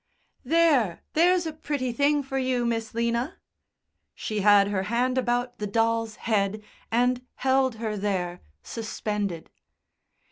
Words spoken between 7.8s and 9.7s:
there, suspended.